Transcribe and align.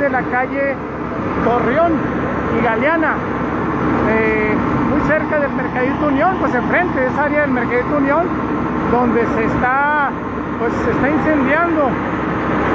de 0.00 0.08
la 0.08 0.22
calle 0.22 0.74
Torreón 1.44 1.92
y 2.58 2.64
Galeana, 2.64 3.14
eh, 4.08 4.56
muy 4.88 5.00
cerca 5.06 5.38
del 5.38 5.52
Mercadito 5.52 6.06
Unión, 6.06 6.36
pues 6.40 6.54
enfrente 6.54 7.00
de 7.00 7.06
esa 7.06 7.24
área 7.24 7.42
del 7.42 7.50
Mercadito 7.50 7.96
Unión, 7.98 8.26
donde 8.90 9.26
se 9.26 9.44
está, 9.44 10.08
pues 10.58 10.72
se 10.84 10.90
está 10.90 11.10
incendiando 11.10 11.90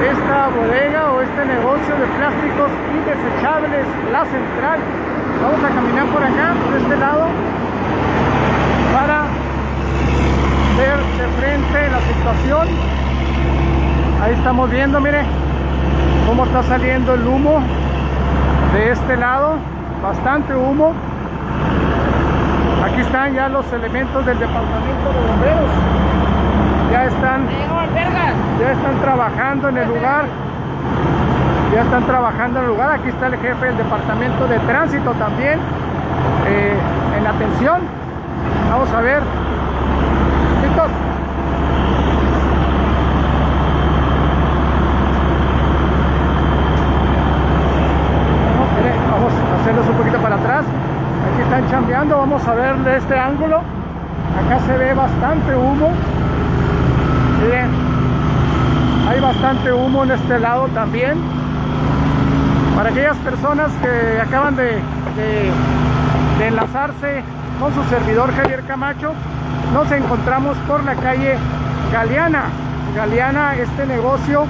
esta 0.05 0.48
bodega 0.54 1.12
o 1.14 1.22
este 1.22 1.46
negocio 1.46 1.96
de 1.98 2.05
plásticos 2.14 2.70
y 2.94 4.12
la 4.12 4.23
central. 4.26 4.80
Vamos 5.42 5.64
a 5.64 5.70
caminar 5.70 6.05
por 6.07 6.23
acá, 6.23 6.54
por 6.64 6.78
este 6.78 6.95
lado, 6.95 7.26
para 8.94 9.26
ver 10.78 10.98
de 11.17 11.28
frente 11.42 11.89
la 11.89 12.02
situación. 12.02 12.67
Ahí 14.22 14.34
estamos 14.34 14.70
viendo, 14.70 15.02
mire, 15.02 15.26
cómo 16.26 16.46
está 16.46 16.64
saliendo 16.64 17.14
el 17.14 17.26
humo 17.28 17.60
de 18.74 18.92
este 18.92 19.18
lado, 19.18 19.56
bastante 20.04 20.56
humo. 20.56 20.94
Aquí 22.84 23.02
están 23.02 23.34
ya 23.34 23.50
los 23.50 23.72
elementos 23.74 24.26
del 24.26 24.40
departamento 24.40 25.10
de 25.14 25.28
bomberos. 25.28 25.70
Ya 26.92 27.06
están, 27.06 27.48
ya 28.60 28.72
están 28.72 29.02
trabajando 29.02 29.70
en 29.70 29.78
el 29.78 29.88
lugar. 29.88 30.26
Ya 31.74 31.82
están 31.82 32.04
trabajando 32.06 32.60
en 32.60 32.66
el 32.66 32.72
lugar. 32.72 32.92
Aquí 32.92 33.10
está 33.10 33.28
el 33.28 33.38
jefe 33.38 33.66
del 33.66 33.78
departamento 33.78 34.48
de 34.48 34.60
tránsito 34.60 35.12
también. 35.14 35.60
eh, 36.48 36.73
en 37.18 37.28
atención. 37.28 37.82
Vamos 38.72 38.92
a 38.92 39.02
ver. 39.02 39.22
Víctor. 40.62 40.89
Vamos, 48.52 48.70
mire, 48.78 48.94
vamos 49.11 49.34
a 49.34 49.61
hacerlos 49.61 49.88
un 49.88 49.95
poquito 49.95 50.17
para 50.20 50.36
atrás. 50.36 50.66
Aquí 51.34 51.42
están 51.42 51.70
chambeando, 51.70 52.25
vamos 52.36 52.50
a 52.50 52.53
ver 52.55 52.75
de 52.80 52.97
este 52.97 53.17
ángulo. 53.17 53.59
Acá 53.59 54.59
se 54.67 54.78
ve 54.78 54.94
bastante 54.94 55.55
humo. 55.55 55.89
Miren, 57.42 57.69
hay 59.08 59.22
bastante 59.22 59.72
humo 59.72 60.03
en 60.03 60.11
este 60.11 60.39
lado 60.39 60.67
también. 60.73 61.17
Para 62.75 62.89
aquellas 62.89 63.16
personas 63.17 63.72
que 63.81 64.19
acaban 64.22 64.58
de, 64.58 64.66
de- 64.66 66.45
enlazarse 66.45 67.23
con 67.58 67.73
su 67.73 67.81
servidor 67.86 68.36
Javier 68.36 68.61
Camacho, 68.67 69.14
nos 69.73 69.89
encontramos 69.94 70.58
por 70.67 70.83
la 70.83 70.95
calle 70.95 71.38
Galeana. 71.94 72.47
Galeana, 72.97 73.55
este 73.55 73.86
negocio 73.86 74.45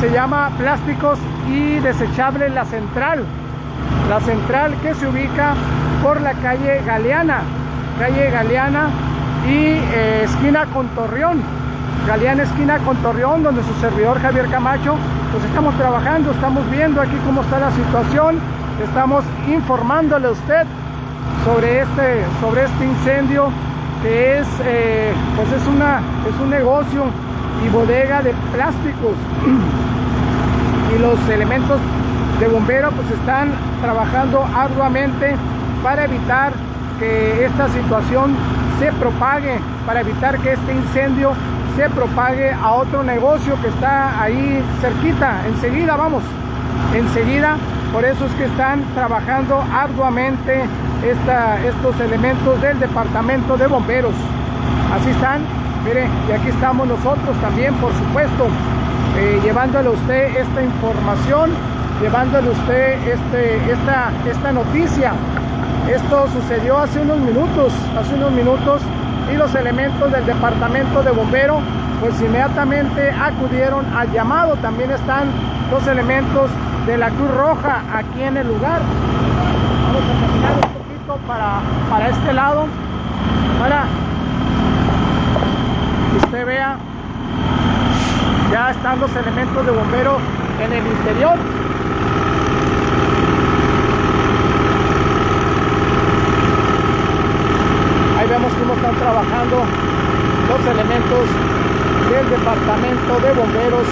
se 0.00 0.10
llama 0.10 0.48
Plásticos 0.56 1.18
y 1.46 1.80
Desechables 1.80 2.54
La 2.54 2.64
Central. 2.64 3.24
La 4.08 4.20
central 4.20 4.74
que 4.82 4.94
se 4.94 5.06
ubica 5.06 5.54
por 6.02 6.20
la 6.20 6.32
calle 6.34 6.82
Galeana, 6.86 7.42
calle 7.98 8.30
Galeana 8.30 8.88
y 9.46 9.78
eh, 9.94 10.22
esquina 10.24 10.66
con 10.66 10.88
Torreón. 10.88 11.42
Galeana 12.06 12.42
esquina 12.42 12.78
con 12.78 12.96
Torreón, 12.98 13.42
donde 13.42 13.62
su 13.62 13.74
servidor 13.80 14.20
Javier 14.20 14.48
Camacho, 14.48 14.96
pues 15.32 15.44
estamos 15.44 15.74
trabajando, 15.76 16.30
estamos 16.32 16.68
viendo 16.70 17.00
aquí 17.00 17.16
cómo 17.26 17.42
está 17.42 17.58
la 17.58 17.70
situación, 17.70 18.38
estamos 18.82 19.24
informándole 19.48 20.28
a 20.28 20.30
usted 20.30 20.66
sobre 21.44 21.82
este, 21.82 22.24
sobre 22.40 22.64
este 22.64 22.84
incendio 22.84 23.50
que 24.02 24.38
es, 24.38 24.46
eh, 24.64 25.12
pues 25.36 25.52
es, 25.52 25.66
una, 25.68 26.00
es 26.28 26.40
un 26.40 26.50
negocio 26.50 27.04
y 27.64 27.68
bodega 27.68 28.22
de 28.22 28.32
plásticos 28.54 29.14
y 30.96 30.98
los 30.98 31.28
elementos 31.28 31.78
de 32.40 32.48
bomberos 32.48 32.92
pues 32.94 33.10
están 33.10 33.50
trabajando 33.82 34.44
arduamente 34.56 35.34
para 35.82 36.04
evitar 36.04 36.52
que 36.98 37.44
esta 37.44 37.68
situación 37.68 38.34
se 38.78 38.92
propague, 38.92 39.58
para 39.86 40.00
evitar 40.00 40.38
que 40.38 40.52
este 40.52 40.74
incendio 40.74 41.32
se 41.76 41.88
propague 41.90 42.50
a 42.52 42.72
otro 42.72 43.02
negocio 43.02 43.54
que 43.62 43.68
está 43.68 44.20
ahí 44.22 44.62
cerquita, 44.80 45.46
enseguida 45.46 45.96
vamos, 45.96 46.22
enseguida, 46.94 47.56
por 47.92 48.04
eso 48.04 48.24
es 48.26 48.32
que 48.32 48.44
están 48.44 48.82
trabajando 48.94 49.62
arduamente 49.72 50.62
esta- 51.04 51.58
estos 51.64 51.98
elementos 52.00 52.60
del 52.60 52.78
departamento 52.80 53.56
de 53.56 53.66
bomberos. 53.66 54.14
Así 54.94 55.10
están, 55.10 55.40
mire, 55.84 56.06
y 56.28 56.32
aquí 56.32 56.48
estamos 56.48 56.86
nosotros 56.88 57.36
también, 57.40 57.74
por 57.74 57.92
supuesto, 57.94 58.48
eh, 59.16 59.40
llevándole 59.42 59.88
a 59.88 59.92
usted 59.92 60.36
esta 60.36 60.62
información, 60.62 61.50
llevándole 62.00 62.50
usted 62.50 62.98
este, 63.08 63.72
esta, 63.72 64.10
esta 64.28 64.52
noticia. 64.52 65.12
Esto 65.88 66.28
sucedió 66.28 66.78
hace 66.78 67.00
unos 67.00 67.18
minutos, 67.18 67.72
hace 67.98 68.14
unos 68.14 68.32
minutos, 68.32 68.82
y 69.32 69.36
los 69.36 69.54
elementos 69.54 70.10
del 70.10 70.26
departamento 70.26 71.02
de 71.02 71.10
bombero, 71.10 71.60
pues 72.00 72.20
inmediatamente 72.20 73.10
acudieron 73.10 73.84
al 73.94 74.10
llamado. 74.12 74.56
También 74.56 74.90
están 74.90 75.28
los 75.70 75.86
elementos 75.86 76.50
de 76.86 76.96
la 76.96 77.10
Cruz 77.10 77.30
Roja 77.36 77.82
aquí 77.94 78.22
en 78.22 78.36
el 78.36 78.48
lugar. 78.48 78.80
Vamos 79.86 80.02
a 80.02 80.26
caminar 80.26 80.54
un 80.54 80.60
poquito 80.60 81.18
para, 81.26 81.60
para 81.90 82.08
este 82.08 82.32
lado, 82.32 82.66
para 83.60 83.84
que 86.10 86.26
usted 86.26 86.46
vea 86.46 86.76
ya 88.50 88.70
están 88.70 88.98
los 88.98 89.14
elementos 89.14 89.64
de 89.64 89.70
bombero 89.70 90.18
en 90.58 90.72
el 90.72 90.84
interior. 90.86 91.36
Ahí 98.18 98.28
vemos 98.28 98.52
cómo 98.58 98.74
están 98.74 98.94
trabajando 98.96 99.62
los 100.50 100.60
elementos 100.66 101.24
del 102.10 102.30
departamento 102.30 103.12
de 103.22 103.32
bomberos 103.38 103.86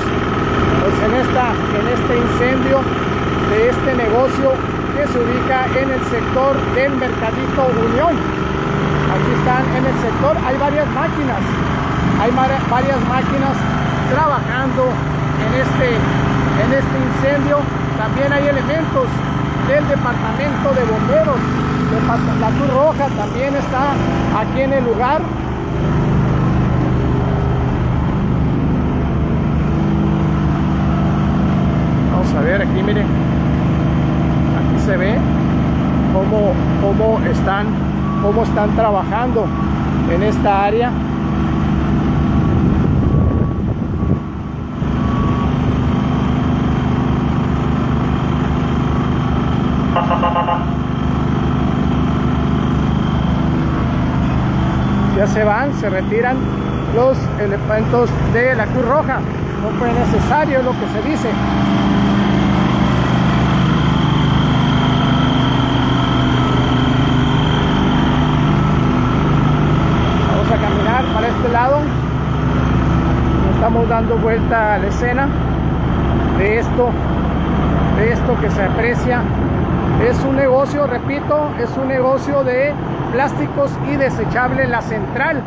pues 0.83 0.95
en, 1.07 1.15
esta, 1.23 1.55
en 1.79 1.87
este 1.95 2.19
incendio 2.19 2.81
de 3.51 3.69
este 3.71 3.95
negocio 3.95 4.53
que 4.97 5.07
se 5.07 5.19
ubica 5.23 5.67
en 5.79 5.91
el 5.91 6.03
sector 6.11 6.57
del 6.75 6.93
Mercadito 6.97 7.63
Unión. 7.79 8.13
Aquí 9.15 9.31
están 9.39 9.63
en 9.77 9.87
el 9.87 9.97
sector, 10.03 10.37
hay 10.45 10.57
varias 10.59 10.87
máquinas, 10.91 11.39
hay 12.21 12.31
varias 12.69 13.01
máquinas 13.09 13.55
trabajando 14.11 14.85
en 15.45 15.61
este, 15.61 15.89
en 15.95 16.71
este 16.73 16.97
incendio. 17.09 17.59
También 17.99 18.33
hay 18.33 18.49
elementos 18.49 19.07
del 19.69 19.87
departamento 19.89 20.75
de 20.75 20.85
bomberos. 20.85 21.37
La 22.41 22.49
Cruz 22.51 22.73
Roja 22.73 23.09
también 23.17 23.55
está 23.57 23.93
aquí 24.39 24.61
en 24.61 24.73
el 24.73 24.85
lugar. 24.85 25.21
Vamos 32.13 32.35
a 32.35 32.41
ver 32.41 32.63
aquí, 32.63 32.83
miren. 32.83 33.07
Aquí 34.59 34.81
se 34.85 34.97
ve 34.97 35.19
cómo, 36.13 36.53
cómo 36.81 37.21
están, 37.27 37.67
cómo 38.23 38.43
están 38.43 38.71
trabajando 38.77 39.47
en 40.11 40.23
esta 40.23 40.65
área. 40.65 40.91
Ya 55.19 55.27
se 55.27 55.43
van, 55.43 55.75
se 55.81 55.91
retiran 55.91 56.37
los 56.95 57.19
elementos 57.41 58.09
de 58.33 58.55
la 58.55 58.67
Cruz 58.67 58.85
Roja. 58.87 59.19
No 59.61 59.71
fue 59.77 59.93
necesario 59.93 60.63
lo 60.63 60.71
que 60.71 60.87
se 60.93 61.09
dice. 61.09 61.29
Vamos 70.31 70.53
a 70.53 70.57
caminar 70.57 71.05
para 71.13 71.27
este 71.27 71.49
lado. 71.49 71.79
Estamos 73.55 73.89
dando 73.89 74.19
vuelta 74.19 74.75
a 74.75 74.79
la 74.79 74.87
escena 74.87 75.27
de 76.39 76.61
esto, 76.61 76.91
de 77.97 78.13
esto 78.13 78.41
que 78.41 78.51
se 78.53 78.63
aprecia. 78.63 79.23
Es 80.09 80.17
un 80.25 80.37
negocio, 80.37 80.87
repito, 80.87 81.51
es 81.59 81.77
un 81.77 81.89
negocio 81.89 82.45
de 82.45 82.73
plásticos 83.13 83.71
y 83.91 83.97
desechables 83.97 84.69
La 84.69 84.83
Central. 84.83 85.43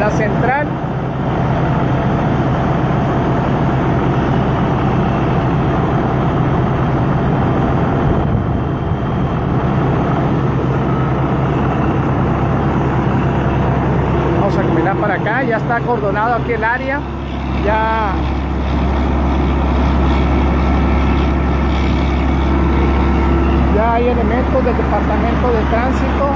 La 0.00 0.10
Central. 0.10 0.66
Vamos 14.40 14.58
a 14.58 14.62
caminar 14.62 14.96
para 14.96 15.14
acá, 15.14 15.42
ya 15.44 15.56
está 15.56 15.76
acordonado 15.76 16.34
aquí 16.34 16.52
el 16.52 16.64
área. 16.64 17.00
Ya 17.64 18.12
hay 23.94 24.08
elementos 24.08 24.64
del 24.64 24.76
departamento 24.76 25.52
de 25.52 25.62
tránsito 25.70 26.30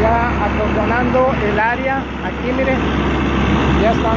ya 0.00 0.30
acordonando 0.46 1.30
el 1.46 1.60
área. 1.60 1.98
Aquí 2.24 2.50
miren 2.56 2.78
ya 3.82 3.90
están 3.92 4.16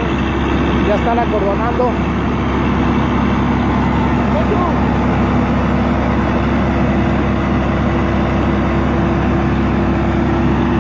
ya 0.88 0.96
están 0.96 1.20
acordonando 1.20 1.92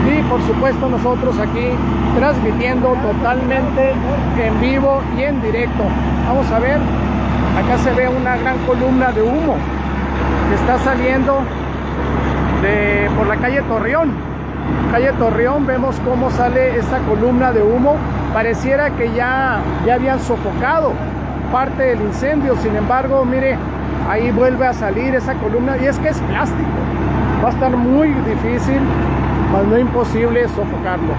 y 0.07 0.21
por 0.29 0.41
supuesto 0.43 0.87
nosotros 0.87 1.37
aquí 1.39 1.67
transmitiendo 2.17 2.95
totalmente 3.03 3.91
en 4.41 4.61
vivo 4.61 5.01
y 5.17 5.23
en 5.23 5.41
directo. 5.41 5.83
Vamos 6.27 6.49
a 6.49 6.59
ver 6.59 6.79
acá 7.59 7.77
se 7.83 7.91
ve 7.91 8.07
una 8.07 8.37
gran 8.37 8.57
columna 8.59 9.11
de 9.11 9.21
humo 9.21 9.57
está 10.53 10.79
saliendo 10.79 11.41
de 12.61 13.09
por 13.17 13.27
la 13.27 13.37
calle 13.37 13.61
Torreón. 13.63 14.11
Calle 14.91 15.11
Torreón 15.13 15.65
vemos 15.65 15.99
cómo 16.05 16.31
sale 16.31 16.77
esa 16.77 16.99
columna 16.99 17.51
de 17.51 17.61
humo. 17.61 17.95
Pareciera 18.33 18.89
que 18.91 19.11
ya 19.13 19.61
ya 19.85 19.95
habían 19.95 20.19
sofocado 20.19 20.93
parte 21.51 21.83
del 21.83 22.01
incendio. 22.01 22.55
Sin 22.57 22.75
embargo 22.75 23.25
mire 23.25 23.57
ahí 24.09 24.31
vuelve 24.31 24.67
a 24.67 24.73
salir 24.73 25.15
esa 25.15 25.33
columna. 25.35 25.77
Y 25.77 25.85
es 25.85 25.97
que 25.99 26.09
es 26.09 26.19
plástico. 26.19 26.69
Va 27.43 27.49
a 27.49 27.51
estar 27.51 27.71
muy 27.75 28.09
difícil 28.09 28.81
más 29.51 29.65
no 29.65 29.77
imposible 29.77 30.47
sofocarlo 30.49 31.13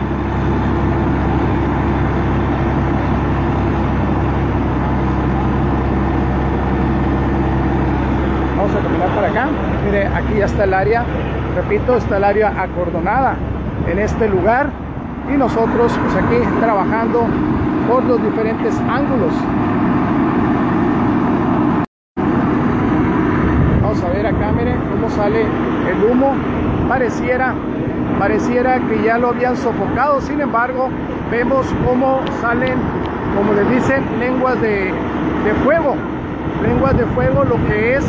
vamos 8.57 8.75
a 8.75 8.83
caminar 8.83 9.09
para 9.15 9.29
acá 9.29 9.49
mire 9.87 10.07
aquí 10.09 10.35
ya 10.39 10.47
está 10.47 10.65
el 10.65 10.75
área 10.75 11.05
repito 11.55 11.97
está 11.97 12.17
el 12.19 12.25
área 12.25 12.49
acordonada 12.61 13.37
en 13.89 13.99
este 13.99 14.29
lugar 14.29 14.69
y 15.33 15.37
nosotros 15.37 15.93
pues 16.03 16.25
aquí 16.25 16.37
trabajando 16.61 17.27
por 17.89 18.05
los 18.05 18.23
diferentes 18.23 18.75
ángulos. 18.89 19.33
Vamos 23.83 24.03
a 24.03 24.09
ver 24.09 24.27
acá 24.27 24.53
miren 24.53 24.77
cómo 24.91 25.09
sale 25.11 25.43
el 25.43 26.11
humo. 26.11 26.35
Pareciera 26.89 27.55
pareciera 28.19 28.79
que 28.81 29.03
ya 29.03 29.19
lo 29.19 29.29
habían 29.29 29.57
sofocado 29.57 30.21
sin 30.21 30.41
embargo 30.41 30.89
vemos 31.31 31.67
cómo 31.85 32.21
salen 32.41 32.75
como 33.37 33.53
les 33.53 33.69
dicen 33.71 34.03
lenguas 34.19 34.61
de, 34.61 34.93
de 35.45 35.55
fuego. 35.65 35.95
Lenguas 36.63 36.97
de 36.97 37.05
fuego 37.07 37.45
lo 37.45 37.57
que 37.67 37.95
es 37.95 38.05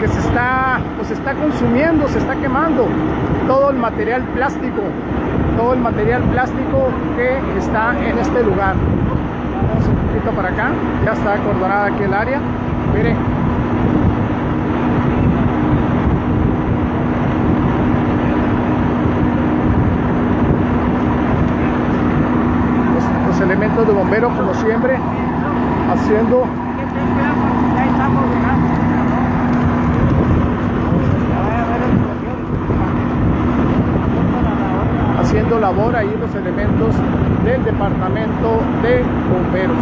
que 0.00 0.08
se 0.08 0.18
está 0.20 0.80
pues 0.96 1.10
está 1.10 1.34
consumiendo 1.34 2.08
se 2.08 2.18
está 2.18 2.34
quemando 2.36 2.86
todo 3.46 3.70
el 3.70 3.78
material 3.78 4.22
plástico 4.34 4.82
todo 5.58 5.74
el 5.74 5.80
material 5.80 6.22
plástico 6.22 6.88
que 7.16 7.58
está 7.58 7.92
en 7.98 8.16
este 8.16 8.44
lugar. 8.44 8.76
Vamos 8.76 9.88
un 9.88 9.96
poquito 10.06 10.30
para 10.30 10.50
acá 10.50 10.70
ya 11.04 11.12
está 11.12 11.34
acordonada 11.34 11.86
aquí 11.86 12.04
el 12.04 12.14
área. 12.14 12.40
Miren. 12.94 13.16
Elementos 23.40 23.86
de 23.86 23.92
bomberos 23.94 24.32
como 24.34 24.52
siempre 24.52 24.98
haciendo 25.90 26.44
labor 35.68 35.94
ahí 35.96 36.16
los 36.18 36.34
elementos 36.34 36.94
del 37.44 37.62
departamento 37.62 38.62
de 38.82 39.02
bomberos. 39.30 39.76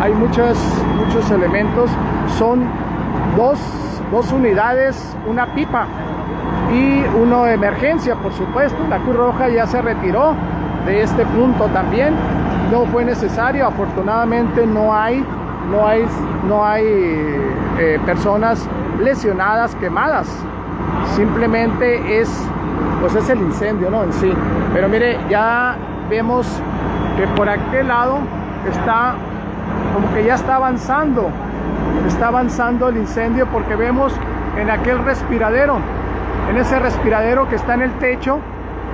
Hay 0.00 0.12
muchos 0.14 0.58
muchos 0.96 1.30
elementos. 1.30 1.90
Son 2.38 2.64
dos, 3.36 3.58
dos 4.10 4.32
unidades 4.32 5.14
una 5.26 5.46
pipa 5.54 5.86
y 6.72 7.04
uno 7.20 7.44
de 7.44 7.52
emergencia 7.52 8.14
por 8.14 8.32
supuesto. 8.32 8.78
La 8.88 8.98
Cruz 9.00 9.16
Roja 9.16 9.50
ya 9.50 9.66
se 9.66 9.82
retiró 9.82 10.34
de 10.86 11.02
este 11.02 11.26
punto 11.26 11.66
también. 11.66 12.14
No 12.72 12.86
fue 12.86 13.04
necesario 13.04 13.66
afortunadamente 13.66 14.66
no 14.66 14.94
hay 14.94 15.22
no 15.70 15.86
hay 15.86 16.06
no 16.48 16.64
hay 16.64 16.84
eh, 17.78 18.00
personas 18.06 18.66
lesionadas 18.98 19.74
quemadas. 19.76 20.28
Simplemente 21.14 22.20
es 22.20 22.28
pues 23.00 23.14
es 23.14 23.28
el 23.30 23.40
incendio 23.40 23.90
no 23.90 24.04
en 24.04 24.12
sí. 24.12 24.32
Pero 24.72 24.88
mire 24.88 25.18
ya 25.28 25.76
vemos 26.08 26.46
que 27.16 27.26
por 27.28 27.48
aquel 27.48 27.88
lado 27.88 28.18
está 28.68 29.14
como 29.94 30.12
que 30.14 30.24
ya 30.24 30.34
está 30.34 30.56
avanzando. 30.56 31.30
Está 32.06 32.28
avanzando 32.28 32.88
el 32.88 32.96
incendio 32.96 33.46
porque 33.46 33.74
vemos 33.76 34.12
en 34.56 34.70
aquel 34.70 35.04
respiradero 35.04 35.78
en 36.50 36.56
ese 36.56 36.78
respiradero 36.78 37.48
que 37.48 37.56
está 37.56 37.74
en 37.74 37.82
el 37.82 37.92
techo 37.98 38.38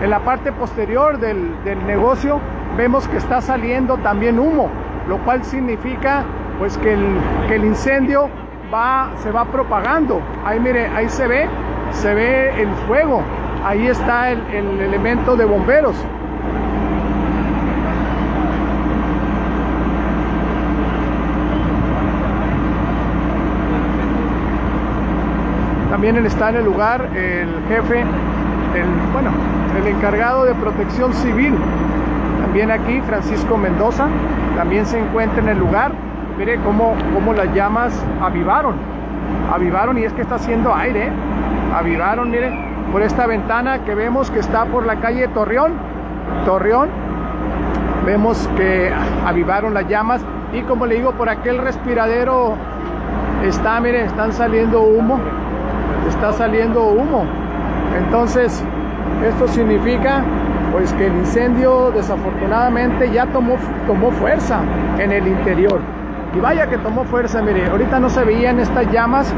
en 0.03 0.11
la 0.11 0.21
parte 0.21 0.53
posterior 0.53 1.19
del, 1.19 1.53
del 1.65 1.87
negocio 1.87 2.41
vemos 2.77 3.07
que 3.09 3.19
está 3.19 3.41
saliendo 3.41 3.97
también 3.99 4.39
humo 4.39 4.69
lo 5.09 5.19
cual 5.19 5.45
significa 5.45 6.25
pues 6.59 6.79
que 6.79 6.95
el, 6.95 7.05
que 7.49 7.57
el 7.57 7.65
incendio 7.65 8.29
va, 8.73 9.11
se 9.19 9.31
va 9.31 9.45
propagando. 9.45 10.21
Ahí 10.45 10.59
mire, 10.61 10.87
ahí 10.89 11.09
se 11.09 11.27
ve, 11.27 11.49
se 11.91 12.15
ve 12.15 12.63
el 12.63 12.71
fuego. 12.87 13.23
Ahí 13.65 13.87
está 13.87 14.31
el, 14.31 14.41
el 14.53 14.81
elemento 14.81 15.37
de 15.37 15.45
bomberos. 15.45 15.97
También 25.91 26.27
está 26.27 26.49
en 26.49 26.57
el 26.57 26.65
lugar 26.65 27.11
el 27.15 27.49
jefe, 27.69 28.01
el, 28.01 29.13
bueno, 29.13 29.31
el 29.79 29.87
encargado 29.87 30.45
de 30.45 30.55
protección 30.55 31.13
civil. 31.13 31.55
También 32.41 32.71
aquí, 32.71 33.01
Francisco 33.03 33.57
Mendoza, 33.57 34.09
también 34.57 34.85
se 34.87 34.99
encuentra 34.99 35.43
en 35.43 35.51
el 35.51 35.59
lugar. 35.59 35.93
Mire 36.39 36.59
cómo, 36.65 36.95
cómo 37.13 37.35
las 37.35 37.53
llamas 37.55 37.93
avivaron, 38.23 38.75
avivaron 39.53 39.99
y 39.99 40.05
es 40.05 40.13
que 40.15 40.23
está 40.23 40.37
haciendo 40.37 40.75
aire, 40.75 41.11
avivaron, 41.77 42.31
mire, 42.31 42.51
por 42.91 43.03
esta 43.03 43.27
ventana 43.27 43.85
que 43.85 43.95
vemos 43.95 44.31
que 44.31 44.39
está 44.39 44.65
por 44.65 44.87
la 44.87 44.97
calle 44.97 45.29
Torreón, 45.29 45.73
Torreón, 46.47 46.89
vemos 48.07 48.49
que 48.57 48.91
avivaron 49.27 49.75
las 49.75 49.87
llamas 49.89 50.23
y 50.55 50.63
como 50.63 50.87
le 50.87 50.97
digo, 50.97 51.13
por 51.13 51.29
aquel 51.29 51.59
respiradero 51.59 52.57
está, 53.45 53.79
mire, 53.81 54.05
están 54.07 54.33
saliendo 54.33 54.81
humo, 54.81 55.21
está 56.09 56.33
saliendo 56.33 56.83
humo, 56.89 57.25
entonces 57.97 58.65
esto 59.29 59.49
significa 59.49 60.23
pues 60.73 60.95
que 60.95 61.09
el 61.09 61.13
incendio 61.13 61.91
desafortunadamente 61.91 63.11
ya 63.13 63.27
tomó, 63.27 63.57
tomó 63.87 64.11
fuerza 64.13 64.61
en 64.99 65.13
el 65.13 65.29
interior 65.29 65.81
y 66.35 66.41
vaya 66.41 66.67
que 66.69 66.79
tomó 66.79 67.05
fuerza, 67.05 67.43
mire, 67.43 67.67
ahorita 67.67 68.01
no 68.01 68.09
se 68.09 68.25
veían 68.25 68.59
estas 68.59 68.91
llamas 68.91 69.33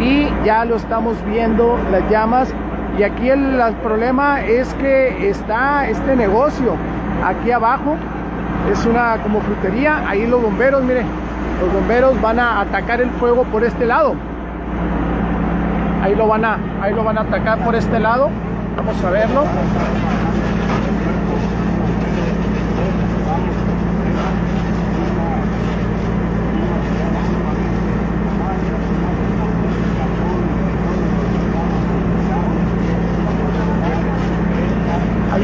y 0.00 0.28
ya 0.44 0.64
lo 0.64 0.76
estamos 0.76 1.16
viendo 1.26 1.78
las 1.90 2.08
llamas. 2.10 2.52
Y 2.98 3.02
aquí 3.02 3.30
el, 3.30 3.60
el, 3.60 3.74
problema 3.76 4.42
es 4.42 4.72
que 4.74 5.28
está 5.28 5.88
este 5.88 6.14
negocio 6.14 6.76
aquí 7.24 7.50
abajo 7.50 7.96
es 8.70 8.84
una 8.84 9.16
como 9.22 9.40
frutería 9.40 10.06
ahí 10.06 10.26
los 10.26 10.42
bomberos 10.42 10.82
mire 10.82 11.02
los 11.60 11.72
bomberos 11.72 12.20
van 12.20 12.38
a 12.38 12.60
atacar 12.60 13.00
el 13.00 13.10
fuego 13.12 13.44
por 13.44 13.64
este 13.64 13.86
lado. 13.86 14.14
Ahí 16.02 16.14
lo 16.16 16.26
van 16.26 16.44
a 16.44 16.58
ahí 16.82 16.92
lo 16.92 17.04
van 17.04 17.16
a 17.16 17.22
atacar 17.22 17.58
por 17.64 17.74
este 17.74 17.98
lado 17.98 18.28
vamos 18.76 19.04
a 19.04 19.10
verlo 19.10 19.44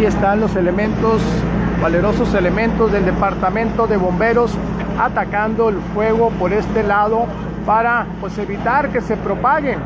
están 0.08 0.40
los 0.40 0.56
elementos, 0.56 1.22
valerosos 1.82 2.32
elementos 2.34 2.90
del 2.90 3.04
departamento 3.04 3.86
de 3.86 3.98
bomberos 3.98 4.56
atacando 4.98 5.68
el 5.68 5.76
fuego 5.94 6.30
por 6.30 6.52
este 6.52 6.82
lado 6.82 7.26
para 7.66 8.06
pues 8.20 8.38
evitar 8.38 8.88
que 8.88 9.02
se 9.02 9.16
propague, 9.18 9.76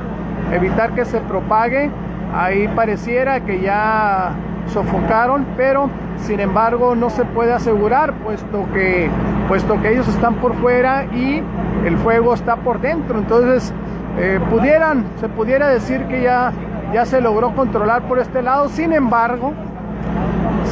evitar 0.52 0.92
que 0.92 1.04
se 1.04 1.20
propague. 1.20 1.90
Ahí 2.34 2.68
pareciera 2.68 3.40
que 3.40 3.60
ya 3.60 4.32
sofocaron, 4.72 5.44
pero 5.56 5.90
sin 6.16 6.38
embargo 6.38 6.94
no 6.94 7.10
se 7.10 7.24
puede 7.24 7.52
asegurar 7.52 8.14
puesto 8.14 8.66
que 8.72 9.10
puesto 9.48 9.82
que 9.82 9.92
ellos 9.92 10.06
están 10.06 10.36
por 10.36 10.54
fuera 10.54 11.04
y 11.06 11.42
el 11.84 11.98
fuego 11.98 12.32
está 12.32 12.56
por 12.56 12.80
dentro. 12.80 13.18
Entonces, 13.18 13.74
eh, 14.18 14.38
pudieran, 14.50 15.04
se 15.20 15.28
pudiera 15.28 15.68
decir 15.68 16.04
que 16.06 16.22
ya, 16.22 16.52
ya 16.92 17.04
se 17.04 17.20
logró 17.20 17.54
controlar 17.54 18.02
por 18.02 18.20
este 18.20 18.40
lado. 18.40 18.68
Sin 18.68 18.92
embargo, 18.92 19.52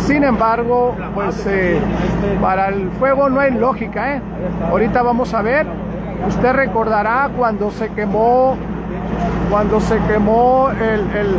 sin 0.07 0.25
embargo, 0.25 0.95
pues 1.15 1.47
eh, 1.47 1.79
para 2.41 2.69
el 2.69 2.91
fuego 2.99 3.29
no 3.29 3.41
hay 3.41 3.53
lógica. 3.53 4.17
¿eh? 4.17 4.23
Ahorita 4.71 5.03
vamos 5.03 5.35
a 5.35 5.43
ver. 5.43 5.67
Usted 6.29 6.53
recordará 6.53 7.31
cuando 7.37 7.71
se 7.71 7.89
quemó, 7.91 8.57
cuando 9.51 9.81
se 9.81 9.99
quemó 10.09 10.71
el, 10.71 11.01
el 11.17 11.37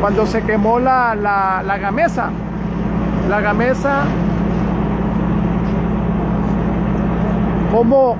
cuando 0.00 0.26
se 0.26 0.42
quemó 0.42 0.78
la, 0.78 1.14
la, 1.14 1.62
la 1.64 1.78
gamesa. 1.78 2.30
La 3.28 3.40
gamesa 3.40 4.02
como 7.72 8.16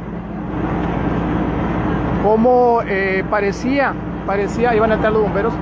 como 2.24 2.80
eh, 2.86 3.22
parecía, 3.30 3.92
parecía, 4.26 4.74
iban 4.74 4.90
a 4.90 4.94
entrar 4.94 5.12
los 5.12 5.22
bomberos, 5.22 5.52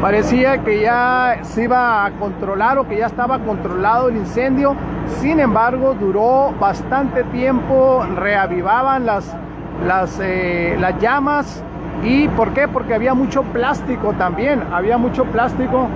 parecía 0.00 0.58
que 0.64 0.80
ya 0.80 1.38
se 1.42 1.64
iba 1.64 2.04
a 2.04 2.10
controlar 2.12 2.78
o 2.78 2.88
que 2.88 2.96
ya 2.96 3.06
estaba 3.06 3.38
controlado 3.40 4.08
el 4.08 4.16
incendio, 4.16 4.74
sin 5.20 5.40
embargo 5.40 5.94
duró 5.94 6.52
bastante 6.58 7.22
tiempo, 7.24 8.04
reavivaban 8.16 9.06
las, 9.06 9.36
las, 9.86 10.18
eh, 10.22 10.76
las 10.80 10.98
llamas. 11.00 11.62
Y 12.02 12.28
¿por 12.28 12.54
qué? 12.54 12.66
Porque 12.66 12.94
había 12.94 13.12
mucho 13.12 13.42
plástico 13.42 14.14
también, 14.14 14.62
había 14.72 14.96
mucho 14.96 15.24
plástico. 15.26 15.88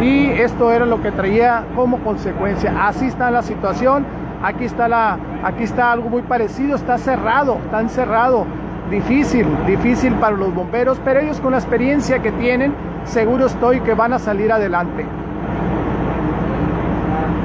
Y 0.00 0.28
esto 0.30 0.72
era 0.72 0.84
lo 0.84 1.00
que 1.00 1.12
traía 1.12 1.64
como 1.74 1.98
consecuencia. 1.98 2.86
Así 2.86 3.06
está 3.06 3.30
la 3.30 3.42
situación, 3.42 4.04
aquí 4.42 4.64
está, 4.64 4.88
la, 4.88 5.18
aquí 5.44 5.62
está 5.62 5.92
algo 5.92 6.08
muy 6.08 6.22
parecido, 6.22 6.74
está 6.74 6.98
cerrado, 6.98 7.58
está 7.64 7.80
encerrado, 7.80 8.44
difícil, 8.90 9.46
difícil 9.66 10.14
para 10.14 10.36
los 10.36 10.54
bomberos, 10.54 11.00
pero 11.04 11.20
ellos 11.20 11.40
con 11.40 11.52
la 11.52 11.58
experiencia 11.58 12.20
que 12.20 12.32
tienen, 12.32 12.74
seguro 13.04 13.46
estoy 13.46 13.80
que 13.80 13.94
van 13.94 14.12
a 14.12 14.18
salir 14.18 14.52
adelante. 14.52 15.04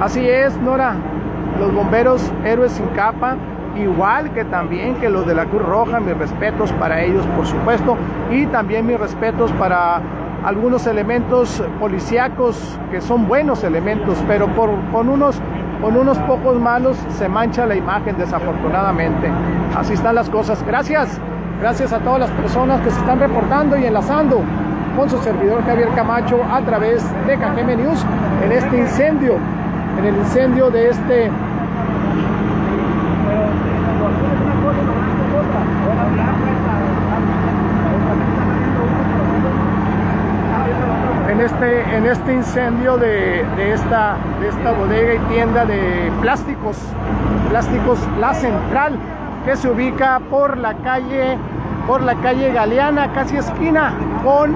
Así 0.01 0.27
es, 0.27 0.55
Nora, 0.57 0.95
los 1.59 1.73
bomberos 1.73 2.31
héroes 2.43 2.71
sin 2.71 2.87
capa, 2.87 3.37
igual 3.75 4.31
que 4.31 4.43
también 4.45 4.95
que 4.95 5.09
los 5.09 5.25
de 5.27 5.35
la 5.35 5.45
Cruz 5.45 5.61
Roja, 5.61 5.99
mis 5.99 6.17
respetos 6.17 6.71
para 6.73 7.01
ellos, 7.01 7.25
por 7.35 7.45
supuesto, 7.45 7.97
y 8.31 8.45
también 8.47 8.87
mis 8.87 8.99
respetos 8.99 9.51
para 9.53 10.01
algunos 10.43 10.87
elementos 10.87 11.63
policíacos 11.79 12.79
que 12.89 12.99
son 12.99 13.27
buenos 13.27 13.63
elementos, 13.63 14.17
pero 14.27 14.47
por, 14.55 14.71
con, 14.91 15.07
unos, 15.07 15.39
con 15.81 15.95
unos 15.95 16.17
pocos 16.19 16.59
malos 16.59 16.97
se 17.09 17.29
mancha 17.29 17.65
la 17.65 17.75
imagen 17.75 18.17
desafortunadamente. 18.17 19.29
Así 19.77 19.93
están 19.93 20.15
las 20.15 20.29
cosas. 20.29 20.63
Gracias, 20.65 21.19
gracias 21.61 21.93
a 21.93 21.99
todas 21.99 22.19
las 22.19 22.31
personas 22.31 22.81
que 22.81 22.89
se 22.89 22.99
están 22.99 23.19
reportando 23.19 23.77
y 23.77 23.85
enlazando 23.85 24.41
con 24.97 25.09
su 25.09 25.17
servidor 25.19 25.63
Javier 25.63 25.89
Camacho 25.95 26.41
a 26.51 26.59
través 26.61 27.03
de 27.27 27.35
KGM 27.35 27.77
News 27.77 28.03
en 28.43 28.51
este 28.51 28.77
incendio, 28.79 29.35
en 29.99 30.05
el 30.05 30.15
incendio 30.17 30.71
de 30.71 30.89
este 30.89 31.25
en 41.29 41.41
este, 41.41 41.95
en 41.95 42.05
este 42.07 42.33
incendio 42.33 42.97
de, 42.97 43.45
de, 43.55 43.73
esta, 43.73 44.17
de 44.41 44.49
esta 44.49 44.71
bodega 44.73 45.13
y 45.13 45.19
tienda 45.33 45.65
de 45.65 46.11
plásticos, 46.21 46.77
plásticos 47.49 47.99
La 48.19 48.33
Central, 48.33 48.97
que 49.45 49.55
se 49.55 49.69
ubica 49.69 50.19
por 50.29 50.57
la 50.57 50.75
calle, 50.75 51.37
por 51.87 52.01
la 52.01 52.15
calle 52.15 52.51
Galeana, 52.51 53.11
casi 53.13 53.37
esquina 53.37 53.93
con, 54.23 54.55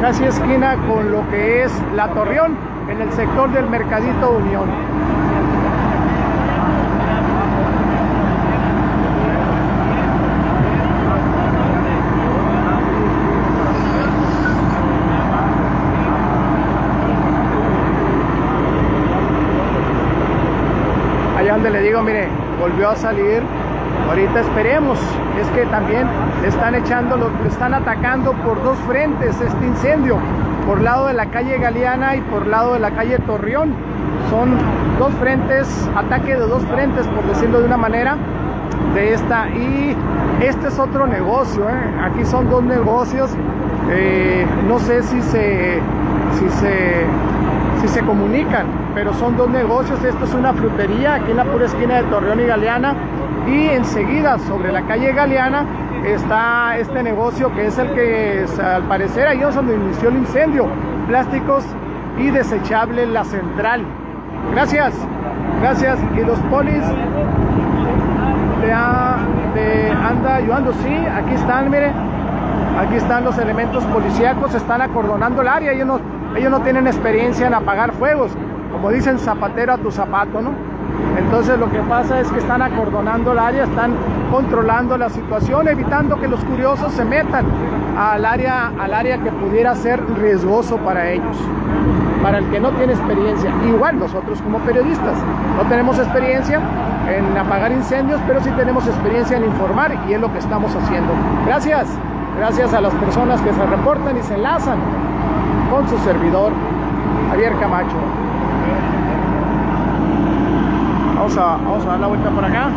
casi 0.00 0.24
esquina 0.24 0.76
con 0.88 1.10
lo 1.10 1.28
que 1.30 1.64
es 1.64 1.72
La 1.94 2.08
Torreón, 2.08 2.56
en 2.88 3.00
el 3.00 3.12
sector 3.12 3.50
del 3.52 3.68
Mercadito 3.68 4.30
Unión. 4.30 4.68
allá 21.40 21.54
donde 21.54 21.70
le 21.70 21.80
digo, 21.80 22.02
mire, 22.02 22.28
volvió 22.60 22.90
a 22.90 22.96
salir. 22.96 23.42
Ahorita 24.10 24.40
esperemos, 24.40 24.98
es 25.40 25.46
que 25.50 25.64
también 25.66 26.04
le 26.42 26.48
están 26.48 26.74
echando, 26.74 27.16
le 27.16 27.48
están 27.48 27.74
atacando 27.74 28.32
por 28.32 28.60
dos 28.64 28.76
frentes 28.78 29.40
este 29.40 29.64
incendio, 29.64 30.16
por 30.66 30.80
lado 30.80 31.06
de 31.06 31.12
la 31.12 31.26
calle 31.26 31.58
Galeana 31.58 32.16
y 32.16 32.20
por 32.22 32.44
lado 32.48 32.74
de 32.74 32.80
la 32.80 32.90
calle 32.90 33.20
Torreón. 33.20 33.72
Son 34.28 34.50
dos 34.98 35.12
frentes, 35.20 35.88
ataque 35.94 36.34
de 36.34 36.44
dos 36.44 36.60
frentes, 36.64 37.06
por 37.06 37.24
decirlo 37.24 37.60
de 37.60 37.66
una 37.66 37.76
manera, 37.76 38.16
de 38.96 39.14
esta. 39.14 39.48
Y 39.50 39.96
este 40.40 40.66
es 40.66 40.78
otro 40.80 41.06
negocio, 41.06 41.70
¿eh? 41.70 42.02
aquí 42.02 42.24
son 42.24 42.50
dos 42.50 42.64
negocios. 42.64 43.30
Eh, 43.92 44.44
no 44.66 44.80
sé 44.80 45.04
si 45.04 45.22
se, 45.22 45.78
si 46.36 46.48
se 46.58 47.06
si 47.80 47.88
se 47.88 48.00
comunican, 48.02 48.66
pero 48.94 49.14
son 49.14 49.36
dos 49.36 49.48
negocios. 49.48 50.02
Esto 50.04 50.24
es 50.24 50.34
una 50.34 50.52
frutería 50.52 51.14
aquí 51.14 51.30
en 51.30 51.38
la 51.38 51.44
pura 51.44 51.66
esquina 51.66 51.96
de 51.96 52.02
Torreón 52.04 52.40
y 52.40 52.44
Galeana. 52.44 52.94
Y 53.50 53.68
enseguida, 53.68 54.38
sobre 54.38 54.70
la 54.70 54.82
calle 54.82 55.12
Galeana, 55.12 55.64
está 56.04 56.78
este 56.78 57.02
negocio 57.02 57.52
que 57.54 57.66
es 57.66 57.78
el 57.78 57.90
que 57.94 58.46
al 58.62 58.84
parecer 58.84 59.26
ahí 59.26 59.42
es 59.42 59.54
donde 59.54 59.74
inició 59.74 60.08
el 60.08 60.18
incendio. 60.18 60.66
Plásticos 61.08 61.64
y 62.16 62.30
desechables 62.30 63.08
La 63.08 63.24
Central. 63.24 63.82
Gracias, 64.52 64.94
gracias. 65.60 65.98
Y 66.16 66.20
los 66.20 66.38
polis 66.42 66.82
de 68.62 68.72
anda 69.90 70.36
ayudando, 70.36 70.72
sí, 70.72 70.94
aquí 71.12 71.34
están, 71.34 71.70
mire. 71.70 71.92
Aquí 72.78 72.94
están 72.94 73.24
los 73.24 73.36
elementos 73.36 73.84
policíacos, 73.86 74.54
están 74.54 74.80
acordonando 74.80 75.42
el 75.42 75.48
área. 75.48 75.72
Ellos 75.72 75.86
no, 75.88 76.00
ellos 76.36 76.50
no 76.52 76.60
tienen 76.60 76.86
experiencia 76.86 77.48
en 77.48 77.54
apagar 77.54 77.92
fuegos, 77.92 78.30
como 78.70 78.90
dicen 78.90 79.18
zapatero 79.18 79.72
a 79.72 79.78
tu 79.78 79.90
zapato, 79.90 80.40
¿no? 80.40 80.69
Entonces 81.20 81.58
lo 81.58 81.70
que 81.70 81.78
pasa 81.80 82.18
es 82.18 82.30
que 82.32 82.38
están 82.38 82.62
acordonando 82.62 83.32
el 83.32 83.38
área, 83.38 83.64
están 83.64 83.92
controlando 84.30 84.96
la 84.96 85.10
situación, 85.10 85.68
evitando 85.68 86.18
que 86.18 86.26
los 86.26 86.42
curiosos 86.44 86.92
se 86.92 87.04
metan 87.04 87.44
al 87.98 88.24
área, 88.24 88.72
al 88.80 88.94
área 88.94 89.18
que 89.18 89.30
pudiera 89.30 89.74
ser 89.74 90.00
riesgoso 90.18 90.78
para 90.78 91.10
ellos, 91.10 91.36
para 92.22 92.38
el 92.38 92.46
que 92.50 92.58
no 92.58 92.70
tiene 92.70 92.94
experiencia. 92.94 93.52
Igual 93.68 93.98
nosotros 93.98 94.40
como 94.40 94.58
periodistas 94.60 95.16
no 95.56 95.68
tenemos 95.68 95.98
experiencia 95.98 96.60
en 97.08 97.36
apagar 97.36 97.70
incendios, 97.70 98.20
pero 98.26 98.40
sí 98.40 98.50
tenemos 98.56 98.86
experiencia 98.86 99.36
en 99.36 99.44
informar 99.44 99.94
y 100.08 100.14
es 100.14 100.20
lo 100.20 100.32
que 100.32 100.38
estamos 100.38 100.74
haciendo. 100.74 101.12
Gracias, 101.46 101.86
gracias 102.38 102.72
a 102.72 102.80
las 102.80 102.94
personas 102.94 103.40
que 103.42 103.52
se 103.52 103.66
reportan 103.66 104.16
y 104.16 104.22
se 104.22 104.34
enlazan 104.34 104.78
con 105.70 105.88
su 105.88 105.98
servidor 105.98 106.52
Javier 107.30 107.52
Camacho. 107.60 107.96
Vamos 111.36 111.86
a, 111.86 111.90
dar 111.90 112.00
la 112.00 112.06
vuelta 112.08 112.28
por 112.30 112.44
acá. 112.44 112.70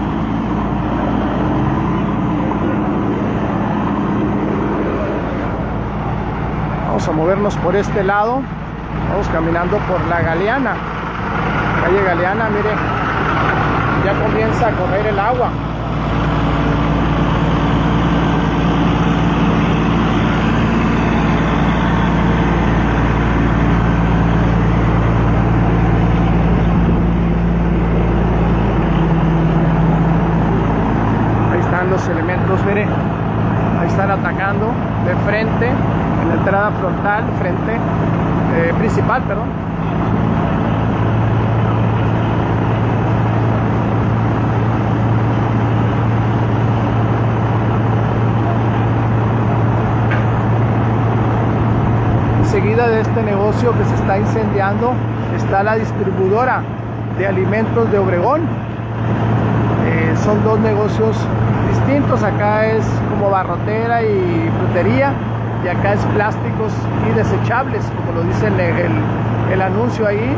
Vamos 6.88 7.08
a 7.08 7.12
movernos 7.14 7.58
por 7.58 7.76
este 7.76 8.04
lado. 8.04 8.42
Vamos 9.10 9.28
caminando 9.30 9.78
por 9.80 10.00
la 10.08 10.22
Galeana. 10.22 10.76
Calle 11.82 12.04
Galeana, 12.04 12.50
mire, 12.50 12.70
ya 14.06 14.24
comienza 14.24 14.68
a 14.68 14.72
correr 14.72 15.08
el 15.08 15.20
agua. 15.20 15.50
Los 32.54 32.66
mire, 32.66 32.86
ahí 33.80 33.88
están 33.88 34.12
atacando 34.12 34.68
de 35.08 35.16
frente, 35.26 35.68
en 35.68 36.30
la 36.30 36.36
entrada 36.36 36.70
frontal, 36.80 37.24
frente 37.40 37.74
eh, 37.74 38.74
principal, 38.78 39.24
perdón. 39.24 39.48
Enseguida 52.42 52.88
de 52.88 53.02
este 53.02 53.24
negocio 53.24 53.72
que 53.72 53.84
se 53.86 53.96
está 53.96 54.20
incendiando 54.20 54.94
está 55.36 55.64
la 55.64 55.74
distribuidora 55.74 56.62
de 57.18 57.26
alimentos 57.26 57.92
de 57.92 57.98
Obregón. 57.98 58.42
Eh, 59.86 60.14
son 60.24 60.44
dos 60.44 60.60
negocios 60.60 61.18
distintos. 61.74 62.24
Acá 62.24 62.66
es 62.66 62.86
como 63.10 63.30
barrotera 63.30 64.04
y 64.04 64.52
frutería 64.60 65.14
y 65.64 65.68
acá 65.68 65.94
es 65.94 66.06
plásticos 66.08 66.74
y 67.10 67.16
desechables, 67.16 67.84
como 67.98 68.20
lo 68.20 68.24
dice 68.24 68.48
el, 68.48 68.92
el 69.52 69.62
anuncio 69.62 70.08
ahí. 70.08 70.36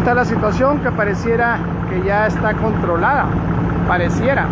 está 0.00 0.09
la 0.20 0.26
situación 0.26 0.80
que 0.80 0.90
pareciera 0.90 1.58
que 1.88 2.02
ya 2.02 2.26
está 2.26 2.52
controlada, 2.52 3.24
pareciera. 3.88 4.46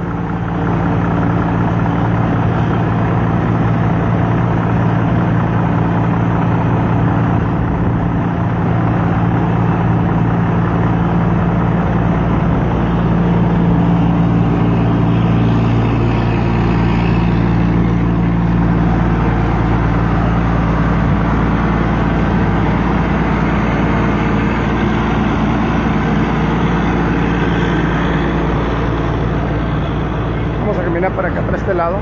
para 31.10 31.28
acá, 31.28 31.42
para 31.42 31.56
este 31.56 31.74
lado. 31.74 31.96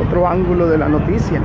Otro 0.00 0.23
ángulo 0.34 0.66
de 0.66 0.78
la 0.78 0.88
noticia. 0.88 1.40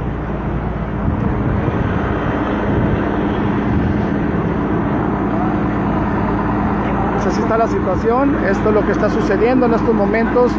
Pues 7.14 7.28
así 7.28 7.42
está 7.42 7.58
la 7.58 7.68
situación. 7.68 8.36
Esto 8.50 8.70
es 8.70 8.76
lo 8.76 8.86
que 8.86 8.92
está 8.92 9.10
sucediendo 9.10 9.68
en 9.68 9.74
estos 9.74 9.94
momentos 9.94 10.52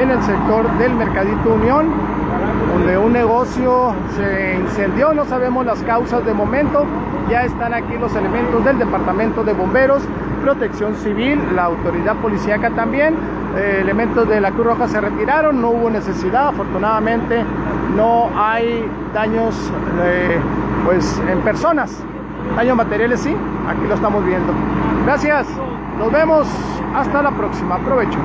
en 0.00 0.10
el 0.10 0.22
sector 0.22 0.70
del 0.78 0.94
Mercadito 0.94 1.54
Unión, 1.54 1.90
donde 2.72 2.96
un 2.98 3.12
negocio 3.12 3.94
se 4.16 4.58
incendió. 4.60 5.12
No 5.12 5.24
sabemos 5.24 5.66
las 5.66 5.82
causas 5.82 6.24
de 6.24 6.32
momento. 6.32 6.86
Ya 7.28 7.44
están 7.44 7.74
aquí 7.74 7.96
los 7.98 8.14
elementos 8.14 8.64
del 8.64 8.78
Departamento 8.78 9.42
de 9.42 9.52
Bomberos, 9.52 10.02
Protección 10.42 10.94
Civil, 10.96 11.40
la 11.54 11.64
autoridad 11.64 12.16
policíaca 12.16 12.70
también 12.70 13.14
eh, 13.56 13.78
elementos 13.80 14.28
de 14.28 14.40
la 14.40 14.50
Cruz 14.50 14.66
Roja 14.66 14.88
se 14.88 15.00
retiraron, 15.00 15.60
no 15.60 15.70
hubo 15.70 15.90
necesidad, 15.90 16.48
afortunadamente 16.48 17.44
no 17.96 18.30
hay 18.36 18.88
daños 19.12 19.54
eh, 20.02 20.38
pues 20.84 21.20
en 21.30 21.38
personas, 21.40 22.02
daños 22.56 22.76
materiales 22.76 23.20
sí, 23.20 23.34
aquí 23.68 23.86
lo 23.86 23.94
estamos 23.94 24.24
viendo. 24.24 24.52
Gracias, 25.04 25.46
nos 25.98 26.10
vemos, 26.10 26.46
hasta 26.94 27.22
la 27.22 27.30
próxima, 27.30 27.76
aprovecho. 27.76 28.18